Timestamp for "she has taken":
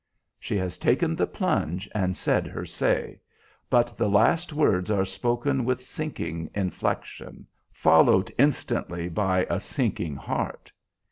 0.39-1.15